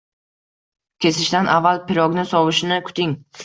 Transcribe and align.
Kesishdan 1.05 1.51
avval 1.59 1.85
pirogni 1.93 2.27
sovishini 2.35 2.85
kuting 2.93 3.19